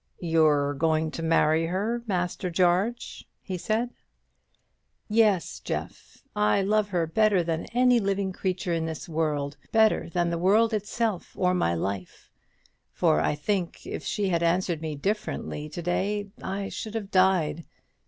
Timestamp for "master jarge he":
2.07-3.55